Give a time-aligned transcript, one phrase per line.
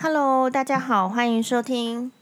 [0.00, 2.12] Hello，大家好，欢迎收听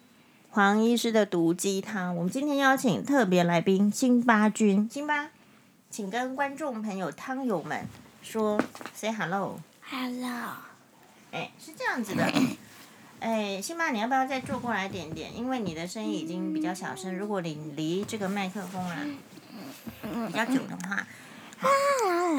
[0.48, 2.16] 黄医师的毒鸡汤。
[2.16, 5.28] 我们今天邀请特别来宾辛巴君，辛巴，
[5.90, 7.86] 请跟观众朋友、汤友们
[8.22, 8.58] 说
[8.94, 9.60] “say hello”。
[9.90, 10.54] Hello。
[11.32, 12.24] 哎，是这样子的。
[13.20, 15.36] 哎，辛巴，你要不要再坐过来一点点？
[15.36, 17.14] 因为你的声音已经比较小声。
[17.14, 18.96] 如果你离这个麦克风啊
[20.28, 21.06] 比较久的话，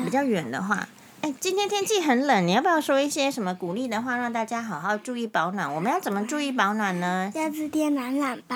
[0.04, 0.90] 比较远的话。
[1.22, 5.74] 哎，今天天气很冷，你要不要说一些什么鼓励的话，让大家好好注意保暖？
[5.74, 7.32] 我们要怎么注意保暖呢？
[7.34, 8.56] 要吃天暖暖包，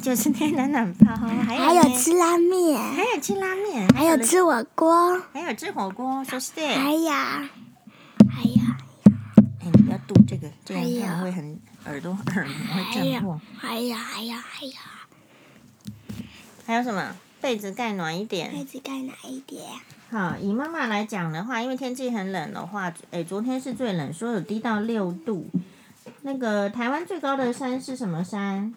[0.00, 6.76] 就吃天暖暖包，还有还有吃拉面，还有吃拉面，还有吃火锅，还有吃火锅，说是对。
[6.76, 8.60] 还有，还有，
[9.60, 13.40] 哎，你不要嘟这个，这样可能会很耳朵耳膜会震破。
[13.58, 14.72] 还有，还有，还有，
[16.66, 17.16] 还有什么？
[17.40, 18.52] 被子盖暖一点。
[18.52, 19.62] 被子盖暖一点。
[20.08, 25.46] 好，以妈妈来讲的话，因为天气很冷的话，哎，昨天是最冷，说有低到六度。
[26.22, 28.72] 那个台湾最高的山是什么山？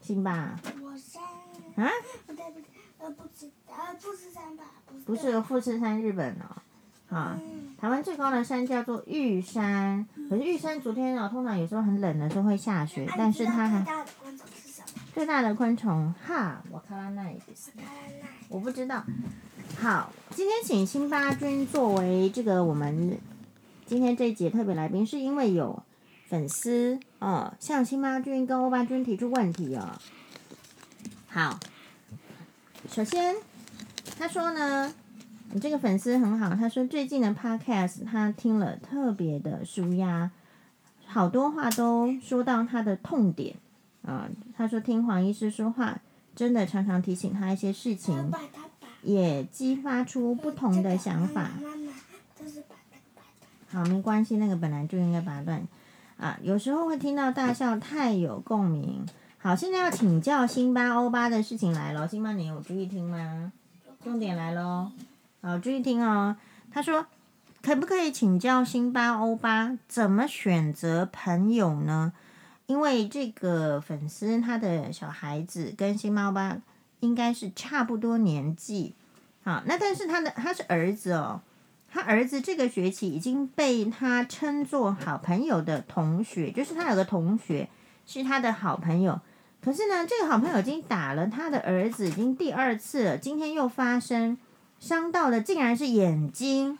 [0.00, 0.58] 行吧。
[0.80, 1.22] 我山。
[1.84, 1.90] 啊？
[2.26, 4.64] 不对不对，呃不是呃富士山吧？
[5.04, 6.62] 不是富士山，日本哦。
[7.14, 7.36] 啊，
[7.80, 13.84] 台湾最高的山叫做玉山，可是玉山昨天哦，通常有时候很冷的时候会下雪，但是它还。
[15.12, 17.36] 最大的昆虫哈，我卡拉奈，
[18.48, 19.04] 我不知道。
[19.80, 23.18] 好，今天请辛巴君作为这个我们
[23.84, 25.82] 今天这一节特别来宾，是因为有
[26.26, 29.98] 粉丝哦向辛巴君跟欧巴君提出问题哦。
[31.28, 31.58] 好，
[32.90, 33.34] 首先
[34.18, 34.94] 他说呢，
[35.52, 40.30] 你这个粉丝很好，他说最近的 podcast 他听了特别的舒压，
[41.06, 43.56] 好多话都说到他的痛点。
[44.02, 46.00] 啊、嗯，他说听黄医师说话，
[46.34, 48.30] 真的常常提醒他一些事情，
[49.04, 51.50] 也激发出不同的想法。
[53.68, 55.66] 好，没关系，那个本来就应该拔断。
[56.16, 59.06] 啊，有时候会听到大笑，太有共鸣。
[59.38, 63.52] 好，现在要请教辛巴欧巴的事情来了，辛巴你有注意听吗？
[64.02, 64.90] 重点来喽，
[65.42, 66.36] 好，注意听哦。
[66.70, 67.06] 他说，
[67.62, 72.12] 可不可以请教辛巴欧巴怎么选择朋友呢？
[72.66, 76.56] 因为这个粉丝他的小孩子跟辛巴欧巴
[77.04, 78.94] 应该是差不多年纪，
[79.44, 81.40] 好，那但是他的他是儿子哦，
[81.92, 87.68] 他儿子这个学期已经被他称作好朋友的同学，就是他有个同学
[88.06, 89.20] 是他的好朋友，
[89.62, 94.36] 可是呢，这个好朋友已经打了他的儿子已经第二次了，今天又发生
[94.80, 96.78] 伤到的竟然是眼睛，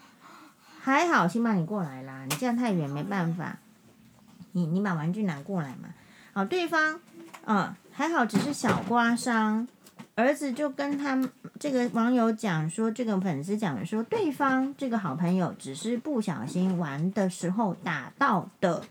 [0.81, 3.59] 还好辛巴你过来啦，你这样太远没办法。
[4.57, 5.89] 你你把玩具拿过来嘛？
[6.33, 7.01] 好，对方，
[7.45, 9.67] 嗯、还好，只是小刮伤。
[10.17, 11.21] 儿子就跟他
[11.59, 18.85] 这个网友讲说，这个粉丝讲说，对方这个好朋友只是不小心玩的时候打到的。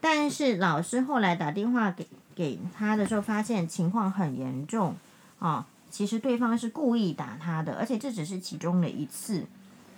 [0.00, 4.94] 但是老师后来打电话给给他的时候，发现情况很严重
[5.38, 9.44] 啊、其实对方是故意打他的，而且这只是其中的一次。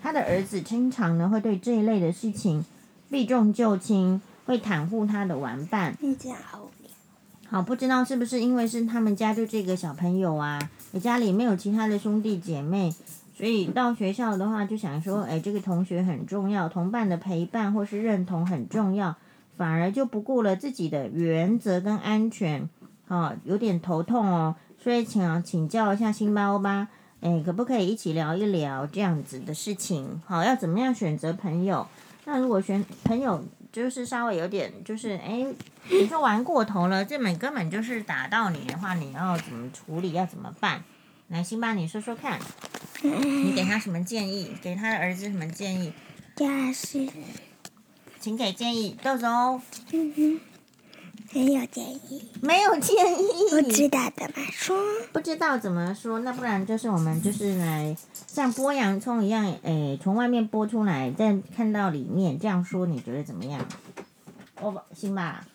[0.02, 2.64] 他的儿子经常呢会对这一类的事情
[3.10, 4.20] 避重就轻。
[4.46, 5.92] 会袒护他的玩伴。
[7.48, 10.58] 好不知道是不是因为是他们家就这个小朋友啊，
[10.90, 12.92] 你家里没有其他的兄弟姐妹，
[13.36, 19.14] 所以到学校的话就想说，哎，这个同学很重要，同伴的陪伴或是认同很重要，
[19.56, 22.68] 反而就不顾了自己的原则跟安全，
[23.06, 24.56] 好，有点头痛哦。
[24.78, 26.88] 所以请请教一下辛巴欧巴，
[27.20, 30.20] 哎，可不可以一起聊一聊这样子的事情？
[30.26, 31.86] 好，要怎么样选择朋友？
[32.24, 35.46] 那如果选朋友，就是稍微有点，就是哎，
[35.90, 40.12] 你说玩过头了，这门根本就是打到你的话，你要怎么处理？
[40.12, 40.82] 要怎么办？
[41.28, 42.38] 来，辛巴，你说说看，
[43.02, 44.52] 你给他什么建议？
[44.62, 45.92] 给他的儿子什么建议？
[46.36, 47.08] 就是，
[48.20, 49.60] 请给建议，豆豆。
[49.92, 50.40] 嗯哼，
[51.32, 52.28] 没有建议。
[52.40, 53.26] 没有建议。
[53.50, 54.76] 不知道怎么说。
[55.12, 57.96] 不知道怎么说，那不然就是我们就是来。
[58.26, 63.64] 像剥洋葱一样，诶，从外面剥出来，再看到里面，这样说你觉得怎么样？
[64.60, 65.46] 哦，行吧，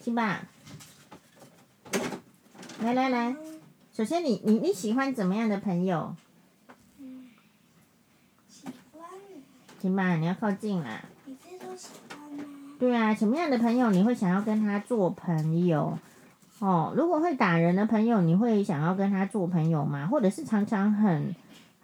[0.00, 0.42] 行吧，
[2.80, 3.36] 来来来，
[3.96, 6.14] 首先你你你喜欢怎么样的朋友？
[6.98, 7.30] 嗯，
[8.48, 9.08] 喜欢。
[9.80, 11.04] 辛巴，你要靠近啦。
[11.24, 12.11] 你是说喜欢吗？
[12.82, 15.96] 对啊，什么样的朋友你会想要跟他做朋友？
[16.58, 20.08] 哦，如果会打人的朋友，你会想要跟他做朋友吗？
[20.08, 21.32] 或者是常常很。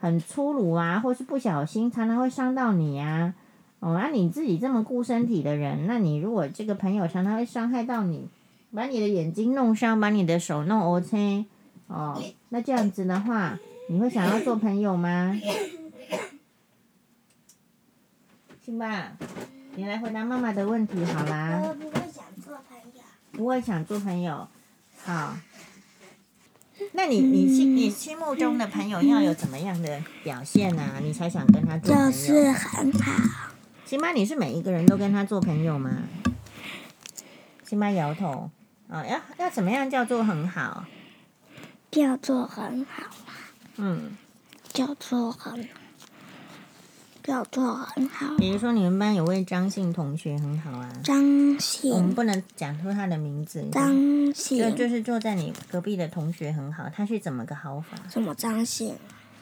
[0.01, 3.35] 很粗鲁啊，或是不小心，常常会伤到你呀、啊。
[3.79, 8.29] 哦，那、你自己这么顾身体的人，那你如果这个朋友常常会伤害到你，
[8.75, 11.47] 把你的眼睛弄伤，把你的手弄乌青，
[11.87, 13.57] 哦，那这样子的话，
[13.89, 15.37] 你会想要做朋友吗？
[18.65, 19.13] 行吧，
[19.79, 21.73] 你来回答妈妈的问题好啦。
[21.79, 23.03] 不会想做朋友。
[23.31, 24.49] 不会想做朋友
[25.05, 25.37] 好，
[26.95, 30.99] 那你你心你心目中的朋友要有怎么样的表现呢、啊？
[31.01, 32.11] 你才想跟他做朋友？
[32.11, 33.53] 就是很好。
[33.87, 36.03] 起码，你是每一个人都跟他做朋友吗？
[37.65, 38.51] 起码摇头。
[38.89, 40.87] 啊、哦，要要怎么样叫做很好？
[41.93, 43.05] 叫做很好。
[43.77, 44.17] 嗯，
[44.73, 45.69] 叫做很好。
[47.29, 48.35] 叫做很好。
[48.39, 50.91] 比如说，你们班有位张姓同学很好啊。
[51.05, 51.93] 张姓。
[51.93, 53.63] 我们不能讲出他的名字。
[53.71, 53.93] 张
[54.33, 54.59] 姓。
[54.59, 57.99] 就就是坐在你隔壁的同学很好，他是怎么个好法？
[58.09, 58.95] 什么张姓？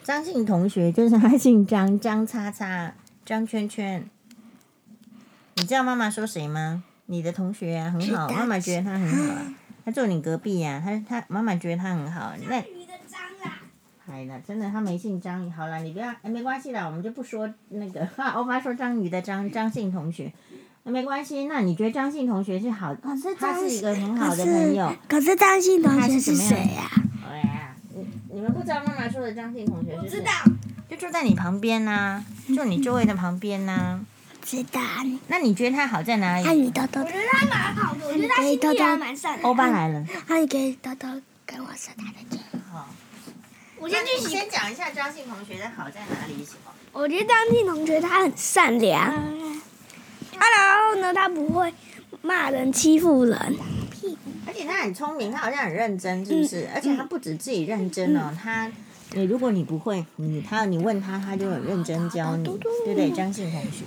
[0.02, 2.92] 张姓同学就是他姓张， 张叉叉，
[3.24, 4.10] 张圈圈。
[5.54, 6.82] 你知道妈妈说谁吗？
[7.06, 9.54] 你的同学啊，很好，妈妈觉得他很好啊。
[9.84, 12.32] 他坐你隔壁呀、啊，他他妈妈觉得他很好。
[12.48, 12.60] 那。
[14.08, 15.50] 哎呀，真的，他没姓张。
[15.50, 18.06] 好了，你不要，哎，没关系啦，我们就不说那个。
[18.16, 20.32] 哈，欧巴说张宇的张张姓同学，
[20.84, 21.46] 那没关系。
[21.46, 22.94] 那你觉得张姓同学是好？
[22.94, 24.94] 可是他是一个很好的朋友。
[25.08, 26.90] 可是张姓同学是谁呀？
[27.28, 30.18] 哎呀，你你们不知道妈妈说的张姓同学是谁？
[30.18, 30.30] 知道。
[30.88, 32.24] 就住在你旁边呐、啊，
[32.54, 34.00] 坐你周围的旁边呐、啊。
[34.42, 34.80] 知道。
[35.26, 36.44] 那你觉得他好在哪里？
[36.44, 37.00] 他你偷偷。
[37.00, 39.42] 我觉得他蛮好的，我觉得他心地还蛮善良。
[39.42, 40.06] 欧巴来了。
[40.28, 41.08] 他你可以偷偷
[41.44, 42.38] 跟我说他的嘴。
[42.70, 42.88] 好。
[43.78, 46.46] 我先去先讲一下张信同学的好在哪里？
[46.92, 49.12] 我觉得张信同学他很善良，
[50.32, 51.72] 然后呢，他不会
[52.22, 53.38] 骂人、欺负人，
[54.46, 56.62] 而且他很聪明，他好像很认真，是不是？
[56.62, 58.72] 嗯、而且他不止自己认真哦，嗯、他，
[59.12, 63.10] 你如果你不会，你他你问他，他就很认真教你，对不对？
[63.10, 63.84] 张信同学。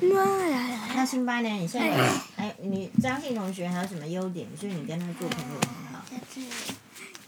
[0.96, 1.50] 那辛巴呢？
[1.50, 1.90] 你现在
[2.38, 4.46] 哎，你张信同学还有什么优点？
[4.60, 6.06] 所以你跟他做朋友很好。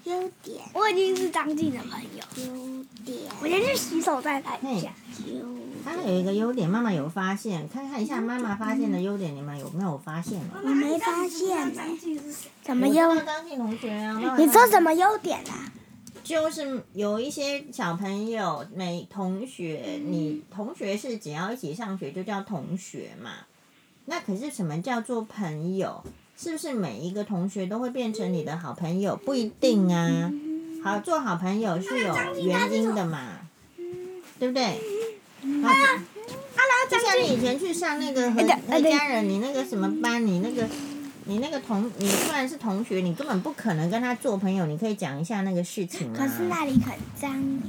[0.05, 2.23] 优点，我已经是张静的朋友。
[2.37, 4.93] 优点，我先去洗手再来讲。
[5.83, 10.39] 他有一个优点，妈妈有发现，看看一下妈妈发现的优点，你们有没有发现？
[10.63, 11.81] 我没发现呢。
[12.65, 13.15] 什么优？
[13.21, 15.71] 张静同学啊，你说什么优点啊？
[16.23, 23.31] 就是有一些小朋友，每同学，你同学是只要一起上学就叫同学嘛？
[24.05, 26.03] 那可是什么叫做朋友？
[26.41, 29.15] 是不是每一个同学都会变成你的好朋友？
[29.15, 30.31] 不一定啊。
[30.83, 33.37] 好，做好朋友是有原因的嘛，
[34.39, 34.63] 对不对？
[35.61, 35.69] 好，
[36.89, 40.67] 就像你以前去上那个和和家人，你那个什么班，你那个
[41.25, 44.65] 你那个同，你虽然是同学，你根本不可能跟他做朋友。
[44.65, 46.15] 你可以讲一下那个事情吗？
[46.17, 47.61] 可是那里很脏。